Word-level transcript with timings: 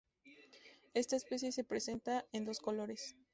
Esta 0.95 1.15
especie 1.15 1.51
se 1.51 1.63
presenta 1.63 2.25
en 2.31 2.43
dos 2.43 2.59
colores. 2.59 3.15